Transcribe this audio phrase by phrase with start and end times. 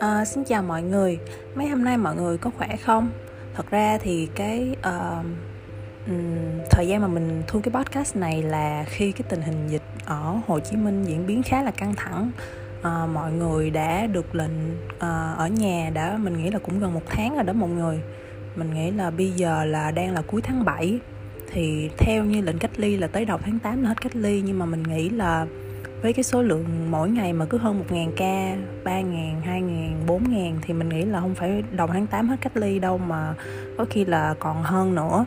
[0.00, 1.18] À, xin chào mọi người,
[1.54, 3.10] mấy hôm nay mọi người có khỏe không?
[3.54, 5.24] Thật ra thì cái uh,
[6.06, 9.82] um, thời gian mà mình thu cái podcast này là khi cái tình hình dịch
[10.04, 12.30] ở Hồ Chí Minh diễn biến khá là căng thẳng.
[12.80, 16.94] Uh, mọi người đã được lệnh uh, ở nhà đã mình nghĩ là cũng gần
[16.94, 18.00] một tháng rồi đó mọi người.
[18.56, 21.00] Mình nghĩ là bây giờ là đang là cuối tháng 7
[21.54, 24.42] thì theo như lệnh cách ly là tới đầu tháng 8 là hết cách ly
[24.44, 25.46] nhưng mà mình nghĩ là
[26.02, 30.74] với cái số lượng mỗi ngày mà cứ hơn 1.000 ca 3.000, 2.000, 4.000 thì
[30.74, 33.34] mình nghĩ là không phải đầu tháng 8 hết cách ly đâu mà
[33.78, 35.24] có khi là còn hơn nữa.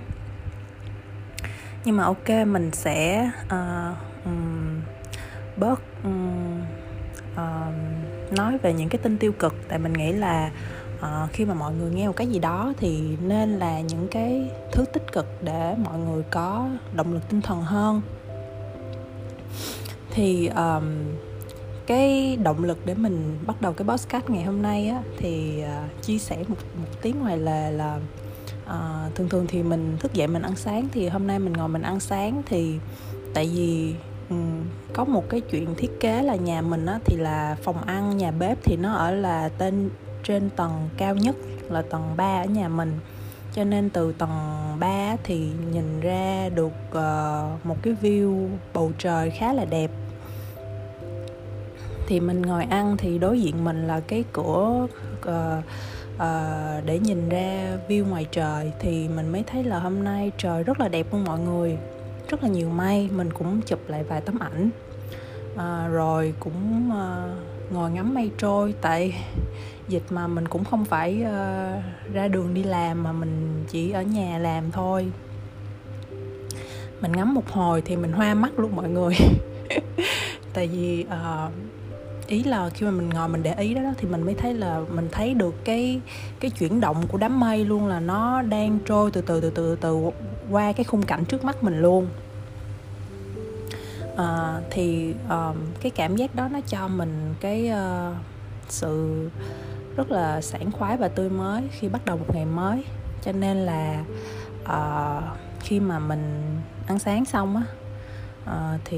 [1.85, 4.81] Nhưng mà ok mình sẽ uh, um,
[5.57, 6.61] bớt um,
[7.33, 9.55] uh, nói về những cái tin tiêu cực.
[9.67, 10.51] Tại mình nghĩ là
[11.01, 14.51] à, khi mà mọi người nghe một cái gì đó thì nên là những cái
[14.71, 18.01] thứ tích cực để mọi người có động lực tinh thần hơn.
[20.11, 20.83] Thì um,
[21.87, 26.01] cái động lực để mình bắt đầu cái podcast ngày hôm nay á thì uh,
[26.03, 27.99] chia sẻ một một tiếng ngoài lề là
[28.65, 31.69] uh, thường thường thì mình thức dậy mình ăn sáng thì hôm nay mình ngồi
[31.69, 32.79] mình ăn sáng thì
[33.33, 33.95] tại vì
[34.29, 38.17] um, có một cái chuyện thiết kế là nhà mình á thì là phòng ăn
[38.17, 39.89] nhà bếp thì nó ở là tên
[40.23, 41.35] trên tầng cao nhất
[41.69, 42.99] là tầng 3 ở nhà mình.
[43.53, 44.29] Cho nên từ tầng
[44.79, 49.91] 3 thì nhìn ra được uh, một cái view bầu trời khá là đẹp.
[52.07, 54.87] Thì mình ngồi ăn thì đối diện mình là cái cửa
[55.19, 55.29] uh,
[56.15, 58.71] uh, để nhìn ra view ngoài trời.
[58.79, 61.77] Thì mình mới thấy là hôm nay trời rất là đẹp luôn mọi người.
[62.29, 64.69] Rất là nhiều mây mình cũng chụp lại vài tấm ảnh.
[65.53, 69.13] Uh, rồi cũng uh, ngồi ngắm mây trôi tại
[69.87, 74.01] dịch mà mình cũng không phải uh, ra đường đi làm mà mình chỉ ở
[74.01, 75.07] nhà làm thôi.
[77.01, 79.15] Mình ngắm một hồi thì mình hoa mắt luôn mọi người.
[80.53, 81.51] Tại vì uh,
[82.27, 84.53] ý là khi mà mình ngồi mình để ý đó, đó thì mình mới thấy
[84.53, 86.01] là mình thấy được cái
[86.39, 89.75] cái chuyển động của đám mây luôn là nó đang trôi từ từ từ từ
[89.75, 90.09] từ
[90.51, 92.07] qua cái khung cảnh trước mắt mình luôn
[94.21, 98.15] uh, thì um, cái cảm giác đó nó cho mình cái uh,
[98.69, 99.29] sự
[99.95, 102.83] rất là sảng khoái và tươi mới khi bắt đầu một ngày mới.
[103.21, 104.03] Cho nên là
[104.63, 106.55] uh, khi mà mình
[106.87, 107.63] ăn sáng xong á
[108.47, 108.97] uh, thì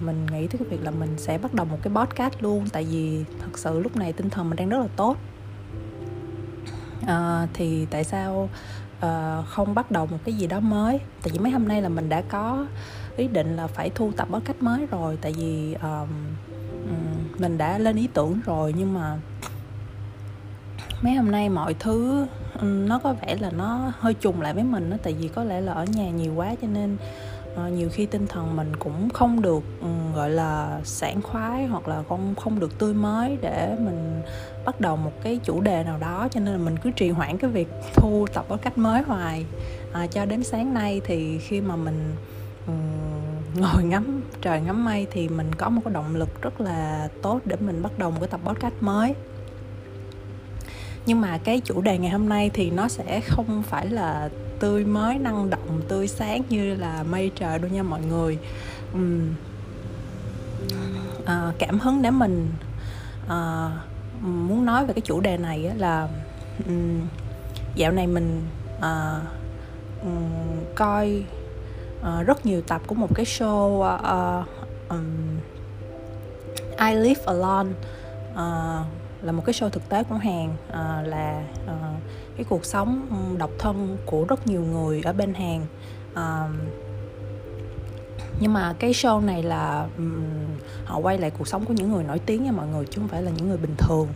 [0.00, 2.84] mình nghĩ tới cái việc là mình sẽ bắt đầu một cái podcast luôn tại
[2.90, 5.16] vì thật sự lúc này tinh thần mình đang rất là tốt.
[7.02, 8.48] Uh, thì tại sao
[9.06, 11.00] uh, không bắt đầu một cái gì đó mới?
[11.22, 12.66] Tại vì mấy hôm nay là mình đã có
[13.16, 16.08] ý định là phải thu tập podcast mới rồi tại vì um,
[17.38, 19.16] mình đã lên ý tưởng rồi nhưng mà
[21.02, 22.26] mấy hôm nay mọi thứ
[22.62, 25.60] nó có vẻ là nó hơi trùng lại với mình đó tại vì có lẽ
[25.60, 26.96] là ở nhà nhiều quá cho nên
[27.54, 31.88] uh, nhiều khi tinh thần mình cũng không được um, gọi là sảng khoái hoặc
[31.88, 34.22] là không không được tươi mới để mình
[34.64, 37.38] bắt đầu một cái chủ đề nào đó cho nên là mình cứ trì hoãn
[37.38, 39.46] cái việc thu tập ở cách mới hoài.
[39.92, 42.14] À, cho đến sáng nay thì khi mà mình
[43.54, 47.40] ngồi ngắm trời ngắm mây thì mình có một cái động lực rất là tốt
[47.44, 49.14] để mình bắt đầu một cái tập podcast mới
[51.06, 54.28] nhưng mà cái chủ đề ngày hôm nay thì nó sẽ không phải là
[54.60, 58.38] tươi mới năng động tươi sáng như là mây trời đâu nha mọi người
[58.94, 59.34] uhm.
[61.24, 62.48] à, cảm hứng để mình
[63.28, 63.70] à,
[64.20, 66.08] muốn nói về cái chủ đề này là
[66.66, 67.00] um,
[67.74, 68.42] dạo này mình
[68.80, 69.20] à,
[70.02, 71.24] um, coi
[72.04, 74.48] uh, rất nhiều tập của một cái show uh,
[74.88, 75.38] um,
[76.78, 77.70] I Live Alone
[78.32, 78.86] uh,
[79.22, 82.02] là một cái show thực tế của Hàn uh, là uh,
[82.36, 85.60] cái cuộc sống độc thân của rất nhiều người ở bên Hàn.
[86.12, 86.50] Uh,
[88.40, 90.24] nhưng mà cái show này là um,
[90.84, 93.08] họ quay lại cuộc sống của những người nổi tiếng nha mọi người chứ không
[93.08, 94.08] phải là những người bình thường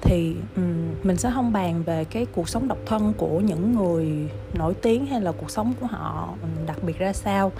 [0.00, 4.28] thì um, mình sẽ không bàn về cái cuộc sống độc thân của những người
[4.54, 6.34] nổi tiếng hay là cuộc sống của họ
[6.66, 7.52] đặc biệt ra sao.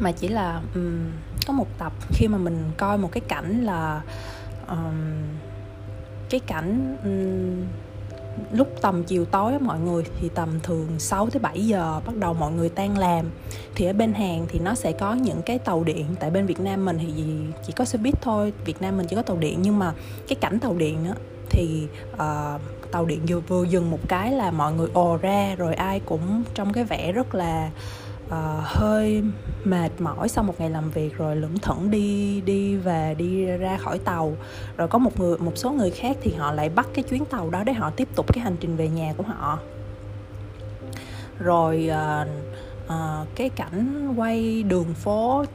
[0.00, 1.10] Mà chỉ là um,
[1.46, 4.02] có một tập khi mà mình coi một cái cảnh là
[4.68, 5.22] um,
[6.30, 7.64] cái cảnh um,
[8.52, 12.16] lúc tầm chiều tối á mọi người thì tầm thường 6 tới 7 giờ bắt
[12.16, 13.26] đầu mọi người tan làm.
[13.74, 16.60] Thì ở bên Hàn thì nó sẽ có những cái tàu điện tại bên Việt
[16.60, 17.24] Nam mình thì
[17.66, 19.58] chỉ có xe buýt thôi Việt Nam mình chỉ có tàu điện.
[19.62, 19.92] Nhưng mà
[20.28, 21.14] cái cảnh tàu điện á
[21.50, 22.60] thì uh,
[22.92, 26.42] tàu điện vừa vừa dừng một cái là mọi người ồ ra rồi ai cũng
[26.54, 27.70] trong cái vẻ rất là
[28.28, 29.22] uh, hơi
[29.64, 33.76] mệt mỏi sau một ngày làm việc rồi lững thững đi đi về đi ra
[33.76, 34.36] khỏi tàu.
[34.76, 37.50] Rồi có một người một số người khác thì họ lại bắt cái chuyến tàu
[37.50, 39.58] đó để họ tiếp tục cái hành trình về nhà của họ.
[41.38, 42.28] Rồi uh,
[42.86, 45.46] uh, cái cảnh quay đường phố uh,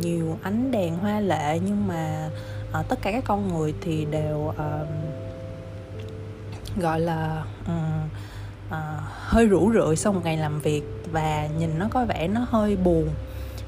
[0.00, 2.30] nhiều ánh đèn hoa lệ nhưng mà
[2.80, 4.54] uh, tất cả các con người thì đều uh,
[6.76, 8.08] gọi là um,
[8.68, 8.74] uh,
[9.06, 10.82] hơi rủ rượi sau một ngày làm việc
[11.14, 13.08] và nhìn nó có vẻ nó hơi buồn.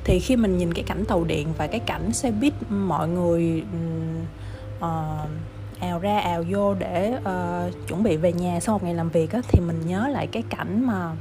[0.04, 3.64] Thì khi mình nhìn cái cảnh tàu điện và cái cảnh xe buýt mọi người
[4.78, 4.84] uh,
[5.80, 9.32] ào ra ào vô để uh, chuẩn bị về nhà sau một ngày làm việc
[9.32, 11.16] á, thì mình nhớ lại cái cảnh mà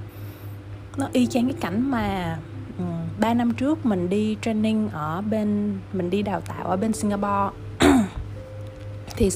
[0.97, 2.37] nó y chang cái cảnh mà
[3.19, 6.93] ba um, năm trước mình đi training ở bên mình đi đào tạo ở bên
[6.93, 7.64] Singapore
[9.15, 9.29] thì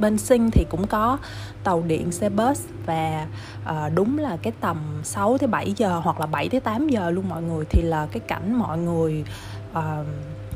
[0.00, 1.18] bên sinh thì cũng có
[1.64, 3.26] tàu điện xe bus và
[3.62, 7.10] uh, đúng là cái tầm 6 tới 7 giờ hoặc là 7 tới 8 giờ
[7.10, 7.64] luôn mọi người.
[7.70, 9.24] Thì là cái cảnh mọi người
[9.72, 10.06] uh,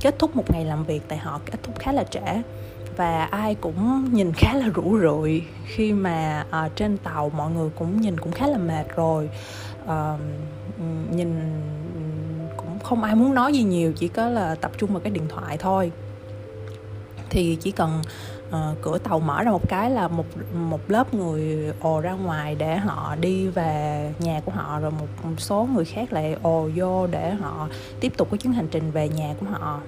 [0.00, 2.42] kết thúc một ngày làm việc tại họ kết thúc khá là trễ
[2.96, 7.70] và ai cũng nhìn khá là rũ rượi khi mà uh, trên tàu mọi người
[7.78, 9.30] cũng nhìn cũng khá là mệt rồi.
[9.84, 10.20] Uh,
[11.10, 11.40] nhìn
[12.56, 15.28] cũng không ai muốn nói gì nhiều chỉ có là tập trung vào cái điện
[15.28, 15.92] thoại thôi.
[17.30, 18.02] Thì chỉ cần
[18.48, 22.54] uh, cửa tàu mở ra một cái là một một lớp người ồ ra ngoài
[22.54, 26.68] để họ đi về nhà của họ rồi một, một số người khác lại ồ
[26.74, 27.68] vô để họ
[28.00, 29.80] tiếp tục cái chuyến hành trình về nhà của họ.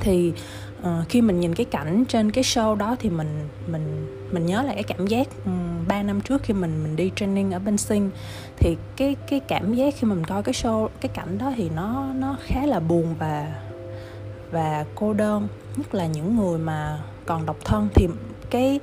[0.00, 0.32] Thì
[0.80, 4.62] uh, khi mình nhìn cái cảnh trên cái show đó thì mình mình mình nhớ
[4.62, 7.58] lại cái cảm giác ừ, um, 3 năm trước khi mình mình đi training ở
[7.58, 8.10] bên Sing.
[8.56, 12.06] Thì cái cái cảm giác khi mình coi cái show cái cảnh đó thì nó
[12.14, 13.65] nó khá là buồn và
[14.50, 17.88] và cô đơn nhất là những người mà còn độc thân.
[17.94, 18.08] Thì
[18.50, 18.80] cái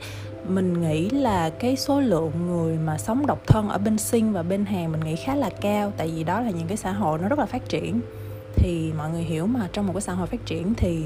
[0.48, 4.44] mình nghĩ là cái số lượng người mà sống độc thân ở bên Sinh và
[4.44, 7.19] bên Hàn mình nghĩ khá là cao tại vì đó là những cái xã hội
[7.19, 8.01] nó rất là phát triển.
[8.56, 11.04] Thì mọi người hiểu mà trong một cái xã hội phát triển thì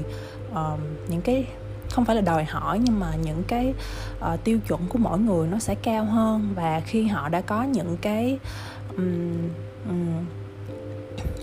[0.52, 1.46] uh, những cái
[1.90, 3.74] không phải là đòi hỏi nhưng mà những cái
[4.18, 6.52] uh, tiêu chuẩn của mỗi người nó sẽ cao hơn.
[6.54, 8.38] Và khi họ đã có những cái
[8.96, 9.48] um,
[9.88, 10.24] um,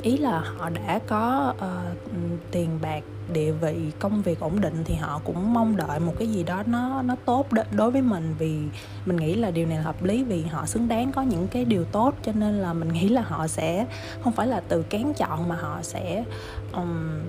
[0.05, 1.97] ý là họ đã có uh,
[2.51, 3.03] tiền bạc
[3.33, 6.63] địa vị công việc ổn định thì họ cũng mong đợi một cái gì đó
[6.65, 8.35] nó nó tốt đối với mình.
[8.39, 8.59] Vì
[9.05, 11.65] mình nghĩ là điều này là hợp lý vì họ xứng đáng có những cái
[11.65, 13.85] điều tốt cho nên là mình nghĩ là họ sẽ
[14.23, 16.23] không phải là từ kén chọn mà họ sẽ
[16.73, 17.19] um,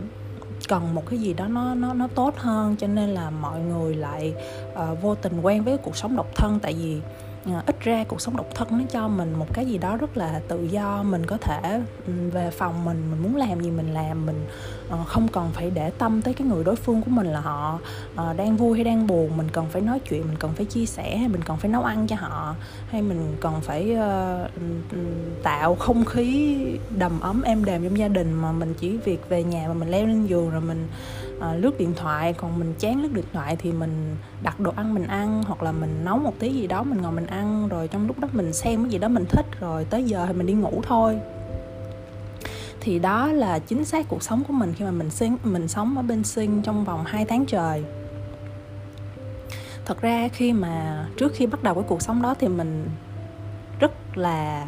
[0.69, 2.77] cần một cái gì đó nó nó nó tốt hơn.
[2.77, 4.35] Cho nên là mọi người lại
[4.73, 6.59] uh, vô tình quen với cuộc sống độc thân.
[6.63, 7.01] Tại vì
[7.47, 10.17] Ờ, ít ra cuộc sống độc thân nó cho mình một cái gì đó rất
[10.17, 11.03] là tự do.
[11.03, 11.81] Mình có thể
[12.33, 14.27] về phòng mình mình muốn làm gì mình làm.
[14.27, 14.47] Mình
[14.91, 17.79] ờ, không cần phải để tâm tới cái người đối phương của mình là họ
[18.17, 19.37] ờ, đang vui hay đang buồn.
[19.37, 21.83] Mình cần phải nói chuyện, mình cần phải chia sẻ, hay mình cần phải nấu
[21.83, 22.55] ăn cho họ,
[22.89, 23.97] hay mình cần phải
[25.43, 26.57] tạo không khí
[26.99, 29.89] đầm ấm êm đềm trong gia đình mà mình chỉ việc về nhà mà mình
[29.89, 30.89] leo lên giường rồi mình
[31.41, 34.95] Ờ, lướt điện thoại, còn mình chán lướt điện thoại thì mình đặt đồ ăn
[34.95, 37.69] mình ăn hoặc là mình nấu một tí gì đó, mình ngồi mình ăn.
[37.69, 40.33] Rồi trong lúc đó mình xem cái gì đó mình thích, rồi tới giờ thì
[40.33, 41.19] mình đi ngủ thôi.
[42.81, 45.97] Thì đó là chính xác cuộc sống của mình khi mà mình sinh, mình sống
[45.97, 47.85] ở bên sinh trong vòng 2 tháng trời.
[49.85, 52.89] Thật ra khi mà trước khi bắt đầu cái cuộc sống đó thì mình
[53.81, 54.67] rất là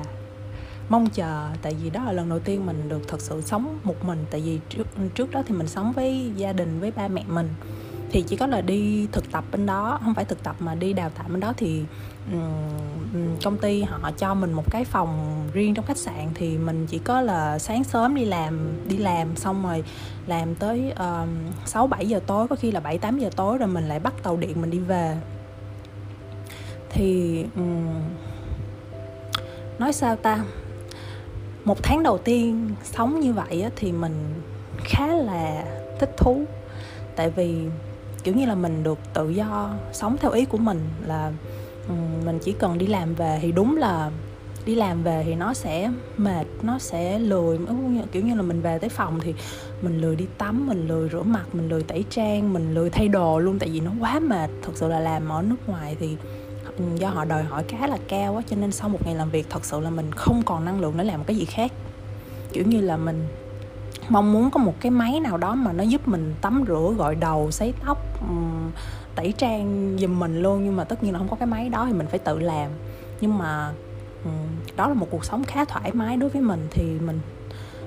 [0.88, 4.04] mong chờ tại vì đó là lần đầu tiên mình được thật sự sống một
[4.04, 4.24] mình.
[4.30, 7.48] Tại vì trước trước đó thì mình sống với gia đình với ba mẹ mình.
[8.10, 10.92] Thì chỉ có là đi thực tập bên đó không phải thực tập mà đi
[10.92, 11.82] đào tạo bên đó thì
[12.32, 16.28] um, công ty họ cho mình một cái phòng riêng trong khách sạn.
[16.34, 19.84] Thì mình chỉ có là sáng sớm đi làm đi làm xong rồi
[20.26, 20.92] làm tới
[21.64, 24.00] sáu um, bảy giờ tối có khi là bảy tám giờ tối rồi mình lại
[24.00, 25.16] bắt tàu điện mình đi về.
[26.90, 27.86] Thì um,
[29.78, 30.44] nói sao ta?
[31.68, 34.34] Một tháng đầu tiên sống như vậy thì mình
[34.84, 35.64] khá là
[35.98, 36.44] thích thú.
[37.16, 37.64] Tại vì,
[38.24, 41.32] kiểu như là, mình được tự do sống theo ý của mình là
[42.24, 44.10] mình chỉ cần đi làm về thì đúng là
[44.66, 47.58] đi làm về thì nó sẽ mệt, nó sẽ lười.
[48.12, 49.34] Kiểu như là, mình về tới phòng thì
[49.82, 53.08] mình lười đi tắm, mình lười rửa mặt, mình lười tẩy trang, mình lười thay
[53.08, 53.58] đồ luôn.
[53.58, 54.50] Tại vì nó quá mệt.
[54.62, 56.16] Thật sự là làm ở nước ngoài thì
[56.78, 59.30] Ừ, do họ đòi hỏi khá là cao á, cho nên sau một ngày làm
[59.30, 61.72] việc, thật sự là mình không còn năng lượng để làm cái gì khác.
[62.52, 63.26] Kiểu như là mình
[64.08, 67.14] mong muốn có một cái máy nào đó mà nó giúp mình tắm rửa, gội
[67.14, 68.34] đầu, sấy tóc ừ,
[69.14, 70.64] tẩy trang giùm mình luôn.
[70.64, 72.70] Nhưng mà tất nhiên là không có cái máy đó thì mình phải tự làm.
[73.20, 73.72] Nhưng mà
[74.24, 74.30] ừ,
[74.76, 77.20] đó là một cuộc sống khá thoải mái đối với mình, thì mình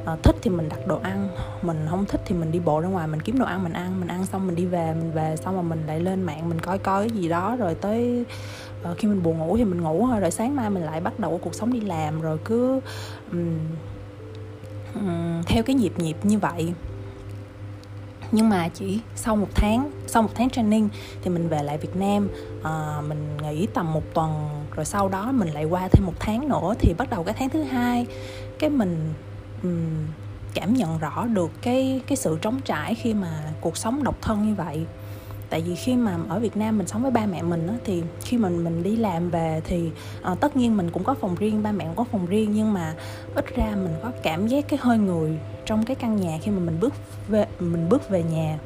[0.05, 1.29] Ờ, thích thì mình đặt đồ ăn.
[1.61, 3.99] Mình không thích thì mình đi bộ ra ngoài mình kiếm đồ ăn mình ăn.
[3.99, 6.59] Mình ăn xong mình đi về mình về xong rồi mình lại lên mạng mình
[6.59, 7.55] coi coi cái gì đó.
[7.55, 8.25] Rồi tới
[8.91, 10.19] uh, khi mình buồn ngủ thì mình ngủ thôi.
[10.19, 12.21] Rồi sáng mai mình lại bắt đầu cuộc sống đi làm.
[12.21, 12.79] Rồi cứ
[13.31, 13.57] um,
[14.95, 16.73] um, theo cái nhịp nhịp như vậy.
[18.31, 20.89] Nhưng mà chỉ sau một tháng sau một tháng training
[21.21, 22.29] thì mình về lại Việt Nam.
[22.63, 24.49] À, mình nghỉ tầm một tuần.
[24.75, 27.49] Rồi sau đó mình lại qua thêm một tháng nữa thì bắt đầu cái tháng
[27.49, 28.05] thứ hai
[28.59, 29.13] cái mình
[29.63, 30.07] um,
[30.53, 34.47] cảm nhận rõ được cái cái sự trống trải khi mà cuộc sống độc thân
[34.47, 34.85] như vậy.
[35.49, 38.03] Tại vì khi mà ở Việt Nam mình sống với ba mẹ mình á, thì
[38.21, 39.89] khi mình mình đi làm về thì
[40.21, 42.73] à, tất nhiên mình cũng có phòng riêng ba mẹ cũng có phòng riêng nhưng
[42.73, 42.95] mà
[43.35, 46.59] ít ra mình có cảm giác cái hơi người trong cái căn nhà khi mà
[46.59, 46.93] mình bước
[47.27, 48.57] về mình bước về nhà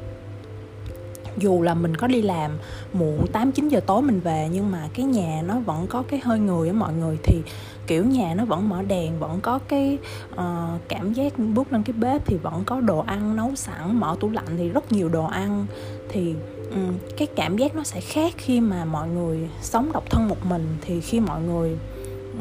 [1.38, 2.58] dù là mình có đi làm
[2.92, 6.20] muộn 8 9 giờ tối mình về nhưng mà cái nhà nó vẫn có cái
[6.20, 7.42] hơi người á mọi người thì
[7.86, 9.98] kiểu nhà nó vẫn mở đèn vẫn có cái
[10.32, 14.16] uh, cảm giác bước lên cái bếp thì vẫn có đồ ăn nấu sẵn mở
[14.20, 15.66] tủ lạnh thì rất nhiều đồ ăn.
[16.08, 16.34] Thì
[16.70, 20.46] um, cái cảm giác nó sẽ khác khi mà mọi người sống độc thân một
[20.46, 20.76] mình.
[20.80, 21.76] Thì khi mọi người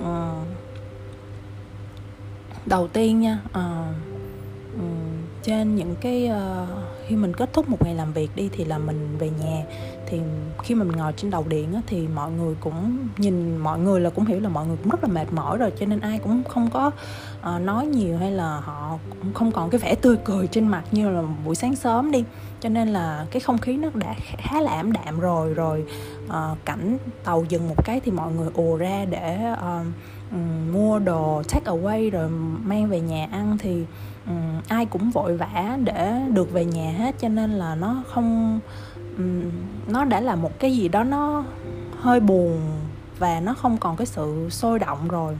[0.01, 0.47] uh,
[2.65, 3.55] đầu tiên nha uh,
[4.77, 8.65] um, trên những cái uh, khi mình kết thúc một ngày làm việc đi thì
[8.65, 9.63] là mình về nhà.
[10.07, 10.19] Thì
[10.63, 13.99] khi mà mình ngồi trên đầu điện á, thì mọi người cũng nhìn mọi người
[13.99, 16.19] là cũng hiểu là mọi người cũng rất là mệt mỏi rồi cho nên ai
[16.19, 16.91] cũng không có
[17.39, 20.83] uh, nói nhiều hay là họ cũng không còn cái vẻ tươi cười trên mặt
[20.91, 22.23] như là buổi sáng sớm đi.
[22.59, 25.83] Cho nên là cái không khí nó đã khá là ảm đạm rồi rồi
[26.27, 29.85] uh, cảnh tàu dừng một cái thì mọi người ùa ra để uh,
[30.73, 32.29] mua đồ take away rồi
[32.63, 33.83] mang về nhà ăn thì
[34.27, 38.59] um, ai cũng vội vã để được về nhà hết cho nên là nó không
[39.17, 39.51] um,
[39.87, 41.43] nó đã là một cái gì đó nó
[41.99, 42.61] hơi buồn
[43.19, 45.37] và nó không còn cái sự sôi động rồi.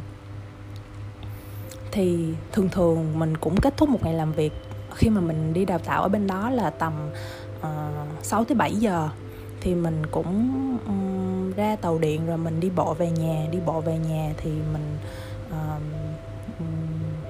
[1.91, 4.53] Thì thường thường mình cũng kết thúc một ngày làm việc
[4.95, 6.93] khi mà mình đi đào tạo ở bên đó là tầm
[7.61, 9.09] ờ, uh, 6 tới 7 giờ.
[9.61, 10.51] Thì mình cũng
[10.87, 14.49] um, ra tàu điện rồi mình đi bộ về nhà đi bộ về nhà thì
[14.73, 14.97] mình
[15.49, 15.81] uh,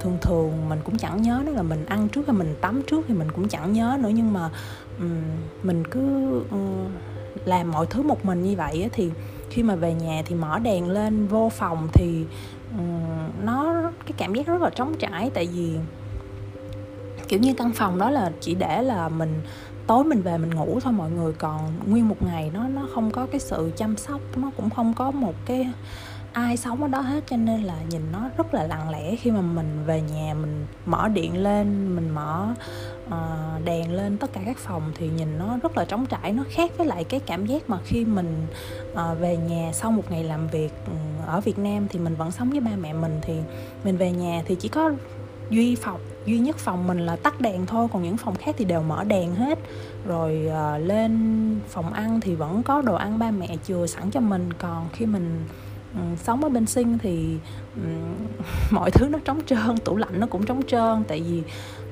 [0.05, 3.05] thường thường mình cũng chẳng nhớ nữa là mình ăn trước hay mình tắm trước
[3.07, 4.09] thì mình cũng chẳng nhớ nữa.
[4.13, 4.49] Nhưng mà
[4.99, 5.21] um,
[5.63, 6.01] mình cứ
[6.39, 6.91] uh,
[7.45, 9.11] làm mọi thứ một mình như vậy thì
[9.49, 12.25] khi mà về nhà thì mở đèn lên vô phòng thì
[12.77, 15.31] um, nó cái cảm giác rất là trống trải.
[15.33, 15.77] Tại vì
[17.27, 19.41] kiểu như căn phòng đó là chỉ để là mình
[19.87, 21.33] tối mình về mình ngủ thôi mọi người.
[21.33, 24.93] Còn nguyên một ngày nó nó không có cái sự chăm sóc nó cũng không
[24.93, 25.67] có một cái
[26.35, 29.15] ai sống ở đó hết cho nên là nhìn nó rất là lặng lẽ.
[29.15, 32.53] Khi mà mình về nhà mình mở điện lên mình mở
[33.07, 36.33] uh, đèn lên tất cả các phòng thì nhìn nó rất là trống trải.
[36.33, 38.47] Nó khác với lại cái cảm giác mà khi mình
[38.91, 40.93] uh, về nhà sau một ngày làm việc ừ,
[41.25, 43.19] ở Việt Nam thì mình vẫn sống với ba mẹ mình.
[43.21, 43.33] Thì
[43.83, 44.91] mình về nhà thì chỉ có
[45.49, 48.65] duy phòng duy nhất phòng mình là tắt đèn thôi còn những phòng khác thì
[48.65, 49.59] đều mở đèn hết.
[50.05, 54.19] Rồi uh, lên phòng ăn thì vẫn có đồ ăn ba mẹ chừa sẵn cho
[54.19, 54.53] mình.
[54.53, 55.45] Còn khi mình
[55.95, 57.37] Ờ, sống ở bên sinh thì
[58.71, 61.43] mọi thứ nó trống trơn tủ lạnh nó cũng trống trơn tại vì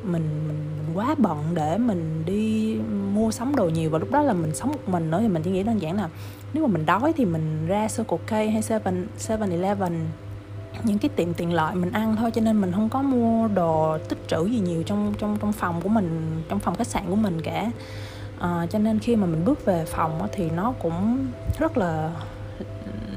[0.03, 0.57] mình mình
[0.93, 2.77] quá bận để mình đi
[3.13, 5.43] mua sắm đồ nhiều và lúc đó là mình sống một mình nữa thì mình
[5.43, 6.09] chỉ nghĩ đơn giản là
[6.53, 10.05] nếu mà mình đói thì mình ra Circle K hay Seven Seven Eleven.
[10.83, 13.97] Những cái tiệm tiện lợi mình ăn thôi cho nên mình không có mua đồ
[14.09, 17.15] tích trữ gì nhiều trong trong trong phòng của mình trong phòng khách sạn của
[17.15, 17.71] mình cả.
[18.39, 21.27] À, cho nên khi mà mình bước về phòng thì nó cũng
[21.59, 22.11] rất là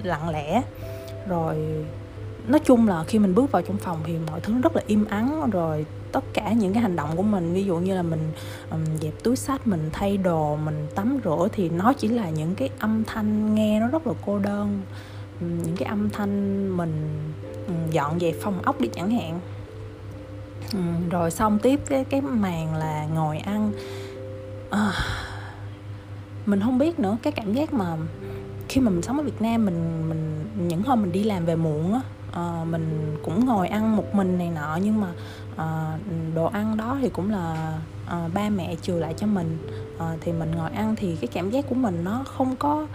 [0.07, 0.63] lặng lẽ.
[1.29, 1.57] Rồi
[2.49, 5.05] nói chung là khi mình bước vào trong phòng thì mọi thứ rất là im
[5.05, 5.51] ắng.
[5.51, 8.33] Rồi tất cả những cái hành động của mình ví dụ như là mình
[8.71, 12.55] um, dẹp túi sách mình thay đồ mình tắm rửa thì nó chỉ là những
[12.55, 14.83] cái âm thanh nghe nó rất là cô đơn.
[15.41, 17.19] Những cái âm thanh mình
[17.67, 19.41] um, dọn dẹp phòng ốc đi chẳng hạn.
[20.73, 23.73] Um, rồi xong tiếp cái cái màn là ngồi ăn.
[24.71, 24.93] À,
[26.47, 27.97] mình không biết nữa cái cảm giác mà
[28.69, 31.57] khi mà mình sống ở Việt Nam mình mình những hôm mình đi làm về
[31.57, 32.01] muộn á
[32.41, 35.09] uh, mình cũng ngồi ăn một mình này nọ nhưng mà
[35.53, 39.59] uh, đồ ăn đó thì cũng là uh, ba mẹ chừa lại cho mình.
[39.97, 42.87] Uh, thì mình ngồi ăn thì cái cảm giác của mình nó không có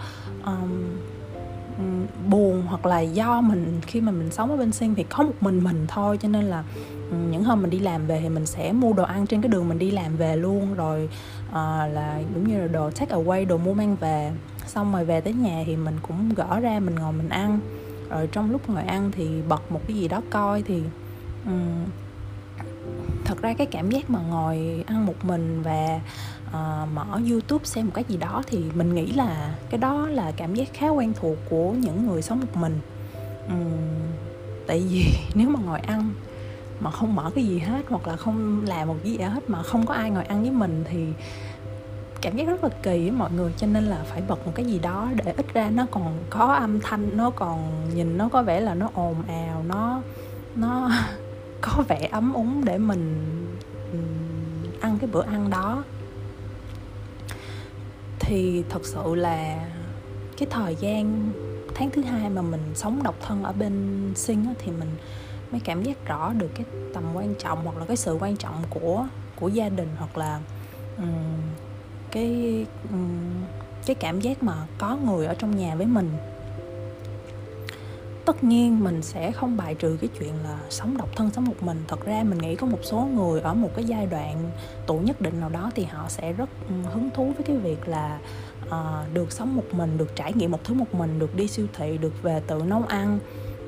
[0.44, 0.96] um,
[2.28, 5.34] buồn hoặc là do mình khi mà mình sống ở bên sinh thì có một
[5.40, 6.18] mình mình thôi.
[6.22, 6.64] Cho nên là
[7.30, 9.68] những hôm mình đi làm về thì mình sẽ mua đồ ăn trên cái đường
[9.68, 10.74] mình đi làm về luôn.
[10.74, 11.08] Rồi
[11.48, 11.54] uh,
[11.92, 14.32] là giống như là đồ take away đồ mua mang về
[14.74, 17.60] xong rồi về tới nhà thì mình cũng gỡ ra mình ngồi mình ăn.
[18.10, 20.82] Rồi trong lúc ngồi ăn thì bật một cái gì đó coi thì
[21.46, 21.84] um,
[23.24, 26.00] thật ra cái cảm giác mà ngồi ăn một mình và
[26.48, 30.32] uh, mở youtube xem một cái gì đó thì mình nghĩ là cái đó là
[30.36, 32.80] cảm giác khá quen thuộc của những người sống một mình.
[33.48, 33.56] Um,
[34.66, 36.10] tại vì nếu mà ngồi ăn
[36.80, 39.62] mà không mở cái gì hết hoặc là không làm một cái gì hết mà
[39.62, 41.06] không có ai ngồi ăn với mình thì
[42.22, 44.66] cảm giác rất là kỳ với mọi người cho nên là phải bật một cái
[44.66, 48.42] gì đó để ít ra nó còn có âm thanh nó còn nhìn nó có
[48.42, 50.02] vẻ là nó ồn ào nó
[50.54, 50.90] nó
[51.60, 53.32] có vẻ ấm úng để mình
[54.82, 55.84] ăn cái bữa ăn đó.
[58.20, 59.68] Thì thật sự là
[60.38, 61.32] cái thời gian
[61.74, 64.88] tháng thứ hai mà mình sống độc thân ở bên sinh thì mình
[65.50, 68.62] mới cảm giác rõ được cái tầm quan trọng hoặc là cái sự quan trọng
[68.70, 70.40] của của gia đình hoặc là
[70.96, 71.40] um,
[72.12, 72.66] cái
[73.86, 76.10] cái cảm giác mà có người ở trong nhà với mình.
[78.24, 81.62] Tất nhiên mình sẽ không bài trừ cái chuyện là sống độc thân sống một
[81.62, 81.82] mình.
[81.88, 84.50] Thật ra mình nghĩ có một số người ở một cái giai đoạn
[84.86, 88.18] tuổi nhất định nào đó thì họ sẽ rất hứng thú với cái việc là
[88.66, 91.66] uh, được sống một mình được trải nghiệm một thứ một mình được đi siêu
[91.72, 93.18] thị được về tự nấu ăn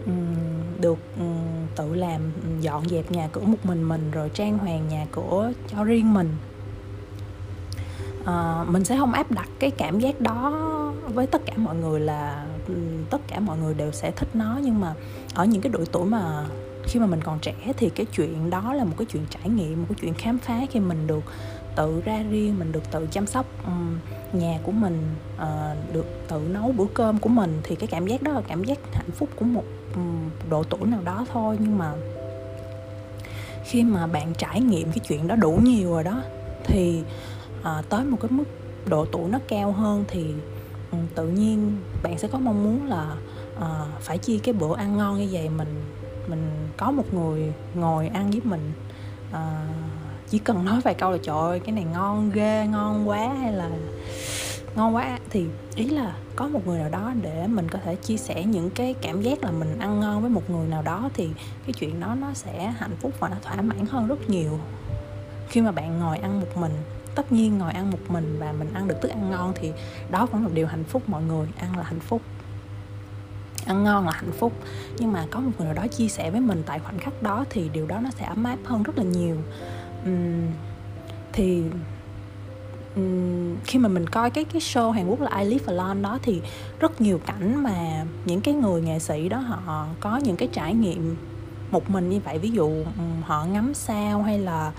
[0.07, 0.35] um,
[0.81, 2.21] được um, tự làm
[2.61, 6.37] dọn dẹp nhà cửa một mình mình rồi trang hoàng nhà cửa cho riêng mình
[8.25, 10.51] uh, mình sẽ không áp đặt cái cảm giác đó
[11.15, 12.47] với tất cả mọi người là
[13.11, 14.59] tất cả mọi người đều sẽ thích nó.
[14.63, 14.95] Nhưng mà
[15.35, 16.45] ở những cái độ tuổi mà
[16.85, 19.81] khi mà mình còn trẻ thì cái chuyện đó là một cái chuyện trải nghiệm
[19.81, 21.25] một cái chuyện khám phá khi mình được
[21.77, 23.99] tự ra riêng mình được tự chăm sóc um,
[24.33, 27.61] nhà của mình uh, được tự nấu bữa cơm của mình.
[27.63, 29.65] Thì cái cảm giác đó là cảm giác hạnh phúc của một
[29.95, 31.57] um, độ tuổi nào đó thôi.
[31.61, 31.93] Nhưng mà
[33.65, 36.23] khi mà bạn trải nghiệm cái chuyện đó đủ nhiều rồi đó
[36.65, 37.03] thì
[37.65, 38.45] à, tới một cái mức
[38.87, 40.35] độ tuổi nó cao hơn thì
[40.93, 43.17] um, tự nhiên bạn sẽ có mong muốn là
[43.61, 43.69] à,
[44.01, 45.85] phải chia cái bữa ăn ngon như vậy mình
[46.29, 48.73] mình có một người ngồi ăn với mình.
[49.33, 49.69] À,
[50.31, 53.53] chỉ cần nói vài câu là trời ơi cái này ngon ghê ngon quá hay
[53.53, 53.71] là
[54.77, 58.17] ngon quá thì ý là có một người nào đó để mình có thể chia
[58.17, 61.29] sẻ những cái cảm giác là mình ăn ngon với một người nào đó thì
[61.67, 64.59] cái chuyện đó nó sẽ hạnh phúc và nó thỏa mãn hơn rất nhiều
[65.49, 66.73] khi mà bạn ngồi ăn một mình
[67.15, 69.73] tất nhiên ngồi ăn một mình và mình ăn được thức ăn ngon thì
[70.11, 72.23] đó vẫn là điều hạnh phúc mọi người ăn là hạnh phúc.
[73.67, 74.53] Ăn ngon là hạnh phúc.
[74.99, 77.45] Nhưng mà có một người nào đó chia sẻ với mình tại khoảnh khắc đó
[77.51, 79.37] thì điều đó nó sẽ ấm áp hơn rất là nhiều.
[80.09, 80.51] Uhm,
[81.33, 81.63] thì
[83.01, 86.19] uhm, khi mà mình coi cái cái show Hàn Quốc là I Live Alone đó
[86.23, 86.43] thì
[86.81, 90.75] rất nhiều cảnh mà những cái người nghệ sĩ đó họ có những cái trải
[90.75, 91.17] nghiệm
[91.71, 92.39] một mình như vậy.
[92.39, 92.85] Ví dụ
[93.23, 94.73] họ ngắm sao hay là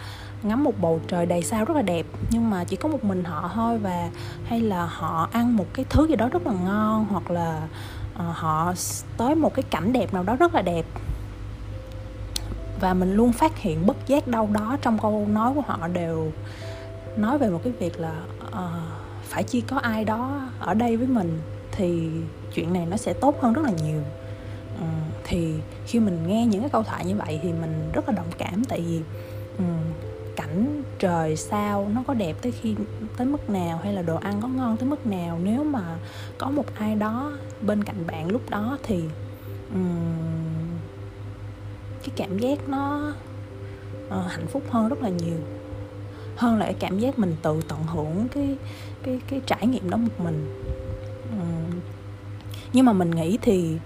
[0.45, 2.05] ngắm một bầu trời đầy sao rất là đẹp.
[2.31, 4.09] Nhưng mà chỉ có một mình họ thôi và
[4.45, 7.67] hay là họ ăn một cái thứ gì đó rất là ngon hoặc là
[8.13, 8.73] uh, họ
[9.17, 10.85] tới một cái cảnh đẹp nào đó rất là đẹp.
[12.79, 16.31] Và mình luôn phát hiện bất giác đâu đó trong câu nói của họ đều
[17.17, 18.13] nói về một cái việc là
[18.47, 18.55] uh,
[19.23, 21.41] phải chi có ai đó ở đây với mình
[21.71, 22.09] thì
[22.53, 24.01] chuyện này nó sẽ tốt hơn rất là nhiều.
[24.79, 24.85] Ừ,
[25.23, 25.53] thì
[25.85, 28.63] khi mình nghe những cái câu thoại như vậy thì mình rất là đồng cảm
[28.63, 29.01] tại vì
[29.57, 29.63] ừ,
[30.55, 32.75] cảnh trời sao nó có đẹp tới khi
[33.17, 35.39] tới mức nào hay là đồ ăn có ngon tới mức nào.
[35.43, 35.97] Nếu mà
[36.37, 39.03] có một ai đó bên cạnh bạn lúc đó thì
[39.73, 40.69] um,
[42.01, 43.13] cái cảm giác nó
[44.07, 45.37] uh, hạnh phúc hơn rất là nhiều.
[46.35, 48.57] Hơn là cái cảm giác mình tự tận hưởng cái
[49.03, 50.63] cái cái trải nghiệm đó một mình.
[51.31, 51.79] Um,
[52.73, 53.77] nhưng mà mình nghĩ thì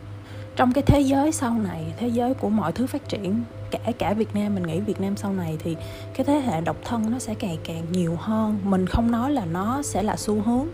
[0.55, 4.13] trong cái thế giới sau này thế giới của mọi thứ phát triển kể cả
[4.13, 5.75] Việt Nam mình nghĩ Việt Nam sau này thì
[6.13, 8.59] cái thế hệ độc thân nó sẽ càng càng nhiều hơn.
[8.63, 10.67] Mình không nói là nó sẽ là xu hướng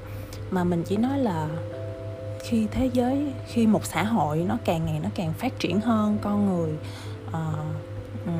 [0.51, 1.47] mà mình chỉ nói là
[2.43, 6.17] khi thế giới khi một xã hội nó càng ngày nó càng phát triển hơn
[6.21, 6.71] con người
[7.27, 7.33] uh,
[8.25, 8.33] um,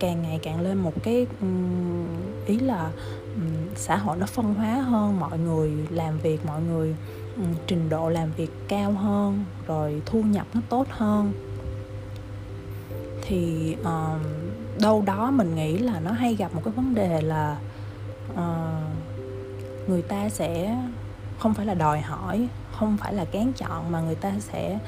[0.00, 2.06] càng ngày càng lên một cái um,
[2.46, 2.90] ý là
[3.34, 6.94] um, xã hội nó phân hóa hơn mọi người làm việc mọi người
[7.36, 11.32] um, trình độ làm việc cao hơn rồi thu nhập nó tốt hơn
[13.26, 14.20] thì uh,
[14.80, 17.56] đâu đó mình nghĩ là nó hay gặp một cái vấn đề là
[18.32, 18.38] uh,
[19.88, 20.78] người ta sẽ
[21.38, 24.78] không phải là đòi hỏi không phải là kén chọn mà người ta sẽ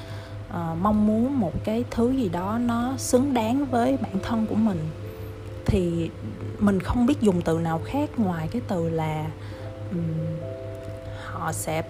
[0.48, 4.54] uh, mong muốn một cái thứ gì đó nó xứng đáng với bản thân của
[4.54, 4.78] mình.
[5.66, 6.10] Thì
[6.58, 9.26] mình không biết dùng từ nào khác ngoài cái từ là
[9.90, 10.02] um,
[11.24, 11.82] họ sẽ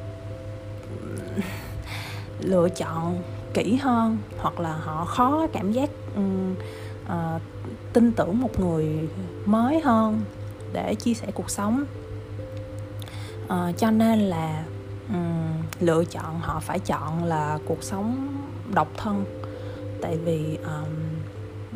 [2.41, 3.23] lựa chọn
[3.55, 7.43] kỹ hơn hoặc là họ khó cảm giác uh,
[7.93, 9.09] tin tưởng một người
[9.45, 10.23] mới hơn
[10.73, 11.85] để chia sẻ cuộc sống.
[13.45, 14.65] Uh, cho nên là
[15.09, 18.37] um, lựa chọn họ phải chọn là cuộc sống
[18.75, 19.25] độc thân.
[20.03, 20.85] Tại vì um,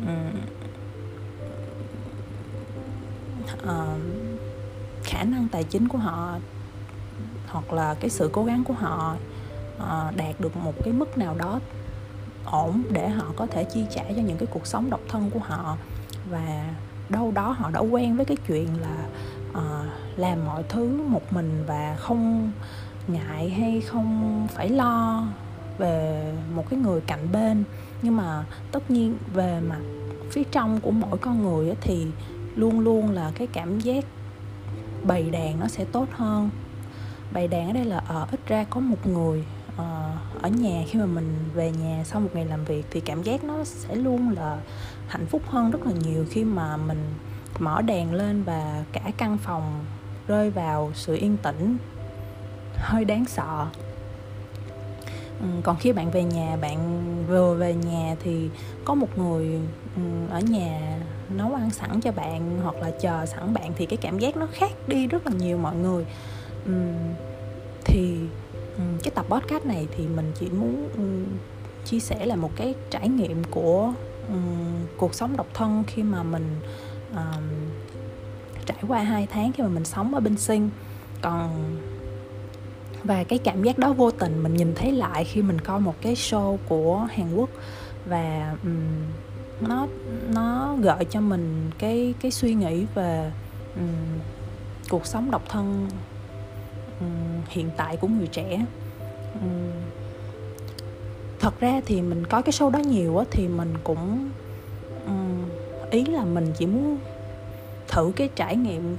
[0.07, 0.31] um,
[3.63, 4.01] uh,
[5.03, 6.35] khả năng tài chính của họ
[7.47, 9.15] hoặc là cái sự cố gắng của họ
[9.77, 11.59] uh, đạt được một cái mức nào đó
[12.45, 15.39] ổn để họ có thể chi trả cho những cái cuộc sống độc thân của
[15.39, 15.77] họ.
[16.29, 16.73] Và
[17.09, 19.05] đâu đó họ đã quen với cái chuyện là
[19.49, 22.51] uh, làm mọi thứ một mình và không
[23.07, 25.23] ngại hay không phải lo
[25.77, 27.63] về một cái người cạnh bên.
[28.01, 29.79] Nhưng mà tất nhiên về mặt
[30.31, 32.07] phía trong của mỗi con người thì
[32.55, 34.05] luôn luôn là cái cảm giác
[35.03, 36.49] bầy đàn nó sẽ tốt hơn.
[37.33, 39.45] Bầy đàn ở đây là ở ít ra có một người
[39.81, 43.23] Ờ, ở nhà khi mà mình về nhà sau một ngày làm việc thì cảm
[43.23, 44.57] giác nó sẽ luôn là
[45.07, 47.13] hạnh phúc hơn rất là nhiều khi mà mình
[47.59, 49.85] mở đèn lên và cả căn phòng
[50.27, 51.77] rơi vào sự yên tĩnh.
[52.75, 53.65] Hơi đáng sợ.
[55.39, 58.49] Ừ, còn khi bạn về nhà, bạn vừa về nhà thì
[58.85, 59.59] có một người
[59.95, 63.97] ừ, ở nhà nấu ăn sẵn cho bạn hoặc là chờ sẵn bạn thì cái
[63.97, 66.05] cảm giác nó khác đi rất là nhiều mọi người.
[66.65, 66.73] Ừ,
[67.85, 68.17] thì
[68.77, 71.03] Ừ, cái tập podcast này thì mình chỉ muốn ừ,
[71.85, 73.93] chia sẻ là một cái trải nghiệm của
[74.27, 74.35] ừ,
[74.97, 76.59] cuộc sống độc thân khi mà mình
[77.13, 77.33] ờ,
[78.65, 80.69] trải qua hai tháng khi mà mình sống ở bên sinh
[81.21, 81.77] còn
[83.03, 85.95] và cái cảm giác đó vô tình mình nhìn thấy lại khi mình coi một
[86.01, 87.49] cái show của Hàn Quốc.
[88.05, 88.81] Và um,
[89.61, 89.87] nó
[90.33, 93.31] nó gợi cho mình cái cái suy nghĩ về
[93.75, 94.19] um,
[94.89, 95.89] cuộc sống độc thân
[97.49, 98.65] hiện tại của người trẻ.
[101.39, 104.29] Thật ra thì mình có cái show đó nhiều á thì mình cũng
[105.91, 106.97] ý là mình chỉ muốn
[107.87, 108.97] thử cái trải nghiệm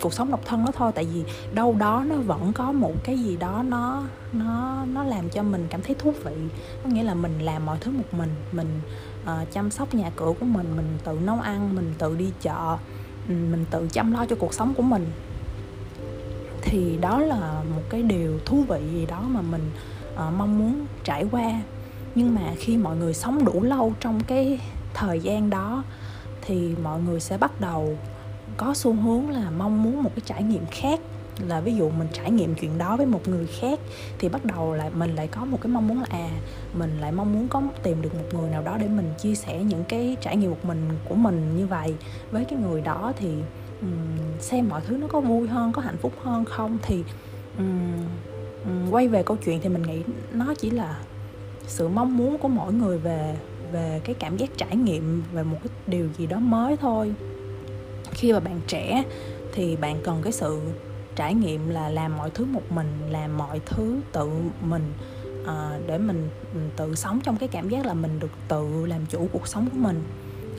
[0.00, 3.18] cuộc sống độc thân đó thôi tại vì đâu đó nó vẫn có một cái
[3.18, 4.02] gì đó nó
[4.32, 6.34] nó nó làm cho mình cảm thấy thú vị.
[6.84, 8.80] Có nghĩa là mình làm mọi thứ một mình mình
[9.22, 12.76] uh, chăm sóc nhà cửa của mình mình tự nấu ăn mình tự đi chợ
[13.28, 15.06] mình tự chăm lo cho cuộc sống của mình
[16.70, 19.70] thì đó là một cái điều thú vị gì đó mà mình
[20.14, 21.60] uh, mong muốn trải qua.
[22.14, 24.60] Nhưng mà khi mọi người sống đủ lâu trong cái
[24.94, 25.84] thời gian đó
[26.42, 27.96] thì mọi người sẽ bắt đầu
[28.56, 31.00] có xu hướng là mong muốn một cái trải nghiệm khác.
[31.46, 33.78] Là ví dụ mình trải nghiệm chuyện đó với một người khác
[34.18, 36.30] thì bắt đầu lại mình lại có một cái mong muốn là à
[36.74, 39.58] mình lại mong muốn có tìm được một người nào đó để mình chia sẻ
[39.64, 41.94] những cái trải nghiệm của mình của mình như vậy.
[42.30, 43.28] Với cái người đó thì
[43.82, 47.04] um, xem mọi thứ nó có vui hơn có hạnh phúc hơn không thì
[47.58, 48.04] um,
[48.64, 51.00] um, quay về câu chuyện thì mình nghĩ nó chỉ là
[51.66, 53.36] sự mong muốn của mỗi người về
[53.72, 57.14] về cái cảm giác trải nghiệm về một cái điều gì đó mới thôi.
[58.10, 59.04] Khi mà bạn trẻ
[59.52, 60.60] thì bạn cần cái sự
[61.16, 64.30] trải nghiệm là làm mọi thứ một mình làm mọi thứ tự
[64.62, 64.92] mình
[65.46, 69.06] à, để mình, mình tự sống trong cái cảm giác là mình được tự làm
[69.06, 70.02] chủ cuộc sống của mình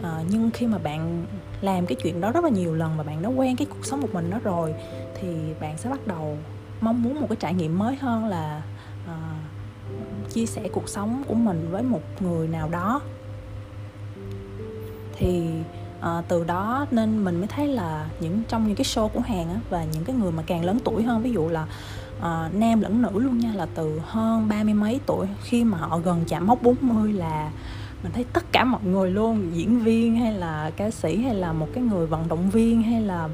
[0.03, 1.25] à, nhưng khi mà bạn
[1.61, 4.01] làm cái chuyện đó rất là nhiều lần và bạn đã quen cái cuộc sống
[4.01, 4.75] một mình đó rồi
[5.19, 5.27] thì
[5.59, 6.37] bạn sẽ bắt đầu
[6.81, 8.61] mong muốn một cái trải nghiệm mới hơn là
[9.07, 9.17] à,
[10.29, 13.01] chia sẻ cuộc sống của mình với một người nào đó.
[15.17, 15.49] Thì
[16.01, 19.49] à, từ đó nên mình mới thấy là những trong những cái show của hàng
[19.49, 21.67] á và những cái người mà càng lớn tuổi hơn ví dụ là
[22.21, 25.77] à, nam lẫn nữ luôn nha là từ hơn ba mươi mấy tuổi khi mà
[25.77, 27.51] họ gần chạm mốc 40 là
[28.03, 31.53] mình thấy tất cả mọi người luôn diễn viên hay là ca sĩ hay là
[31.53, 33.29] một cái người vận động viên hay là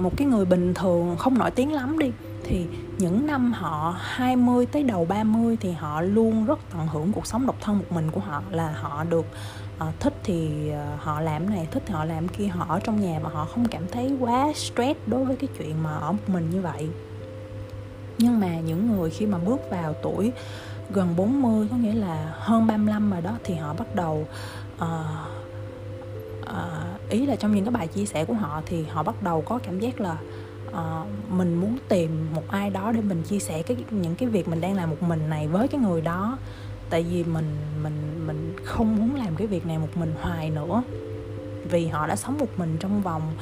[0.00, 2.12] một cái người bình thường không nổi tiếng lắm đi
[2.44, 2.66] thì
[2.98, 7.46] những năm họ 20 tới đầu 30 thì họ luôn rất tận hưởng cuộc sống
[7.46, 9.26] độc thân một mình của họ là họ được
[9.88, 12.46] uh, thích thì uh, họ làm này thích thì họ làm kia.
[12.46, 15.82] Họ ở trong nhà mà họ không cảm thấy quá stress đối với cái chuyện
[15.82, 16.88] mà ở một mình như vậy.
[18.18, 20.32] Nhưng mà những người khi mà bước vào tuổi
[20.90, 24.26] gần 40 có nghĩa là hơn 35 rồi đó thì họ bắt đầu
[24.76, 24.88] uh,
[26.42, 29.42] uh, ý là trong những cái bài chia sẻ của họ thì họ bắt đầu
[29.42, 30.16] có cảm giác là
[30.68, 34.48] uh, mình muốn tìm một ai đó để mình chia sẻ cái những cái việc
[34.48, 36.38] mình đang làm một mình này với cái người đó.
[36.90, 40.82] Tại vì mình mình mình không muốn làm cái việc này một mình hoài nữa.
[41.70, 43.32] Vì họ đã sống một mình trong vòng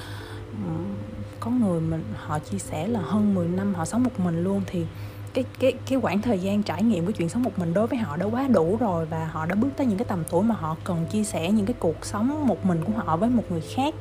[1.40, 4.62] có người mình họ chia sẻ là hơn 10 năm họ sống một mình luôn
[4.66, 4.86] thì
[5.36, 7.98] cái cái cái khoảng thời gian trải nghiệm của chuyện sống một mình đối với
[7.98, 10.54] họ đã quá đủ rồi và họ đã bước tới những cái tầm tuổi mà
[10.54, 13.62] họ cần chia sẻ những cái cuộc sống một mình của họ với một người
[13.74, 13.94] khác.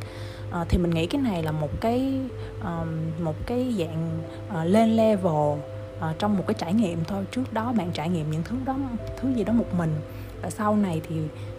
[0.52, 2.20] À, thì mình nghĩ cái này là một cái
[2.64, 7.26] um, một cái dạng uh, lên level uh, trong một cái trải nghiệm thôi.
[7.32, 8.76] Trước đó bạn trải nghiệm những thứ đó
[9.22, 9.96] thứ gì đó một mình
[10.42, 11.16] và sau này thì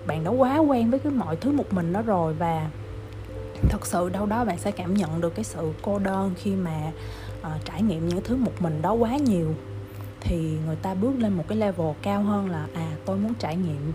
[0.07, 2.71] bạn đã quá quen với cái mọi thứ một mình đó rồi và
[3.69, 6.93] thật sự đâu đó bạn sẽ cảm nhận được cái sự cô đơn khi mà
[7.47, 9.55] uh, trải nghiệm những thứ một mình đó quá nhiều
[10.21, 13.57] thì người ta bước lên một cái level cao hơn là à tôi muốn trải
[13.57, 13.93] nghiệm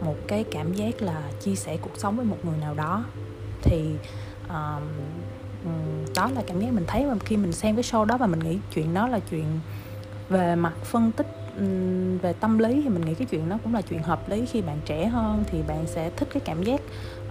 [0.00, 3.04] một cái cảm giác là chia sẻ cuộc sống với một người nào đó.
[3.62, 3.90] Thì
[4.46, 4.82] uh,
[6.16, 8.40] đó là cảm giác mình thấy mà khi mình xem cái show đó và mình
[8.40, 9.44] nghĩ chuyện đó là chuyện
[10.28, 11.26] về mặt phân tích
[12.22, 14.46] về tâm lý thì mình nghĩ cái chuyện đó cũng là chuyện hợp lý.
[14.46, 16.80] Khi bạn trẻ hơn thì bạn sẽ thích cái cảm giác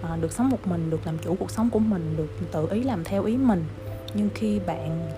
[0.00, 2.82] uh, được sống một mình được làm chủ cuộc sống của mình được tự ý
[2.82, 3.64] làm theo ý mình.
[4.14, 5.08] Nhưng khi bạn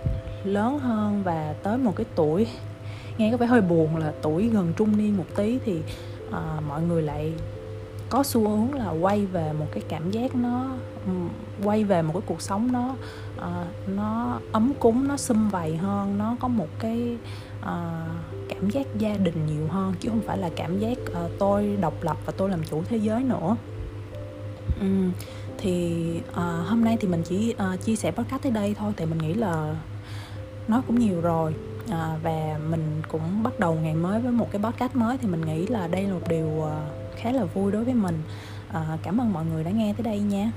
[0.47, 2.47] lớn hơn và tới một cái tuổi
[3.19, 5.81] nghe có vẻ hơi buồn là tuổi gần trung niên một tí thì
[6.29, 7.33] uh, mọi người lại
[8.11, 10.71] có xu hướng là quay về một cái cảm giác nó
[11.07, 11.13] ừ,
[11.65, 12.95] quay về một cái cuộc sống nó
[13.37, 17.17] uh, nó ấm cúng nó xâm vầy hơn nó có một cái
[17.61, 17.69] uh,
[18.49, 22.03] cảm giác gia đình nhiều hơn chứ không phải là cảm giác uh, tôi độc
[22.03, 23.57] lập và tôi làm chủ thế giới nữa.
[24.81, 25.13] Um,
[25.59, 29.07] thì uh, hôm nay thì mình chỉ uh, chia sẻ podcast tới đây thôi thì
[29.07, 29.75] mình nghĩ là
[30.69, 31.55] nói cũng nhiều rồi.
[31.91, 35.41] À, và mình cũng bắt đầu ngày mới với một cái podcast mới thì mình
[35.41, 38.23] nghĩ là đây là một điều à, khá là vui đối với mình.
[38.73, 40.53] À, cảm ơn mọi người đã nghe tới đây nha.